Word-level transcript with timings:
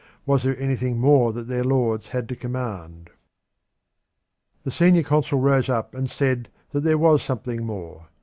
Was 0.25 0.41
there 0.41 0.57
anything 0.59 0.97
more 0.97 1.31
that 1.31 1.43
their 1.47 1.63
lords 1.63 2.07
had 2.07 2.27
to 2.29 2.35
command? 2.35 3.11
The 4.63 4.71
senior 4.71 5.03
consul 5.03 5.37
rose 5.39 5.69
up 5.69 5.93
and 5.93 6.09
said 6.09 6.49
that 6.71 6.81
there 6.81 6.97
was 6.97 7.21
something 7.21 7.63
more. 7.63 8.07